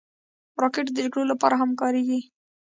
راکټ 0.61 0.87
د 0.91 0.97
جګړو 1.05 1.23
لپاره 1.31 1.55
هم 1.61 1.71
کارېږي 1.81 2.19